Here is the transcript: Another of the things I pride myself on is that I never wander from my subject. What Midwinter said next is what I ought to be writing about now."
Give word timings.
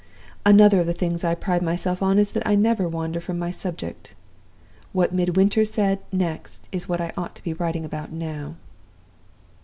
Another 0.47 0.79
of 0.79 0.87
the 0.87 0.95
things 0.95 1.23
I 1.23 1.35
pride 1.35 1.61
myself 1.61 2.01
on 2.01 2.17
is 2.17 2.31
that 2.31 2.41
I 2.47 2.55
never 2.55 2.87
wander 2.87 3.19
from 3.19 3.37
my 3.37 3.51
subject. 3.51 4.15
What 4.93 5.13
Midwinter 5.13 5.63
said 5.63 5.99
next 6.11 6.67
is 6.71 6.89
what 6.89 6.99
I 6.99 7.13
ought 7.15 7.35
to 7.35 7.43
be 7.43 7.53
writing 7.53 7.85
about 7.85 8.11
now." 8.11 8.55